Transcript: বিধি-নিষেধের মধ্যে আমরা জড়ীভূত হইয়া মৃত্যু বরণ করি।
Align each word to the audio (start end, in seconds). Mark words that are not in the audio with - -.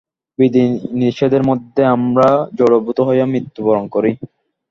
বিধি-নিষেধের 0.39 1.43
মধ্যে 1.43 1.81
আমরা 1.95 2.27
জড়ীভূত 2.57 2.97
হইয়া 3.07 3.25
মৃত্যু 3.25 3.59
বরণ 3.65 3.85
করি। 3.87 4.11